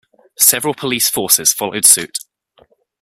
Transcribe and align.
Several 0.39 0.73
police 0.73 1.11
forces 1.11 1.53
followed 1.53 1.85
suit. 1.85 2.17